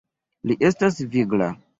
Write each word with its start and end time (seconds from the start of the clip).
Li 0.51 0.55
estas 0.69 0.97
vigla. 1.17 1.51